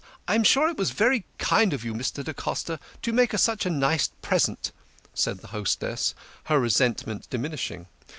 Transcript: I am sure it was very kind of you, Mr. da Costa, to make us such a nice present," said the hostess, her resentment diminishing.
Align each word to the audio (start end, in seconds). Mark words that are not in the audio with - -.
I 0.27 0.33
am 0.33 0.43
sure 0.43 0.67
it 0.67 0.79
was 0.79 0.89
very 0.89 1.25
kind 1.37 1.73
of 1.73 1.85
you, 1.85 1.93
Mr. 1.93 2.23
da 2.23 2.33
Costa, 2.33 2.79
to 3.03 3.13
make 3.13 3.35
us 3.35 3.43
such 3.43 3.67
a 3.67 3.69
nice 3.69 4.09
present," 4.23 4.71
said 5.13 5.41
the 5.41 5.49
hostess, 5.49 6.15
her 6.45 6.59
resentment 6.59 7.29
diminishing. 7.29 7.85